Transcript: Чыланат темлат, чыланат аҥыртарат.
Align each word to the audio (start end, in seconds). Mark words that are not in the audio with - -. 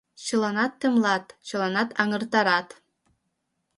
Чыланат 0.25 0.73
темлат, 0.79 1.25
чыланат 1.47 1.89
аҥыртарат. 2.01 2.67